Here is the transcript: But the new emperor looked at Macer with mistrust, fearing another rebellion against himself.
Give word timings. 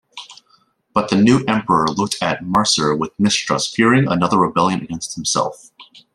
But 0.95 1.09
the 1.11 1.15
new 1.15 1.45
emperor 1.47 1.87
looked 1.87 2.23
at 2.23 2.43
Macer 2.43 2.95
with 2.95 3.11
mistrust, 3.19 3.75
fearing 3.75 4.07
another 4.07 4.39
rebellion 4.39 4.81
against 4.81 5.13
himself. 5.13 5.69